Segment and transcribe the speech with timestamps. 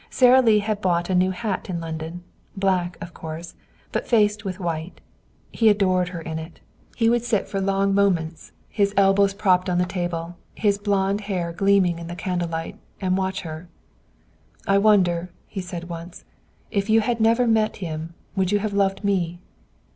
[0.09, 2.23] Sara Lee had bought a new hat in London
[2.57, 3.53] black, of course,
[3.91, 4.99] but faced with white.
[5.51, 6.59] He adored her in it.
[6.95, 11.53] He would sit for long moments, his elbows propped on the table, his blond hair
[11.53, 13.67] gleaming in the candlelight, and watch her.
[14.65, 16.25] "I wonder," he said once,
[16.71, 19.37] "if you had never met him would you have loved me?"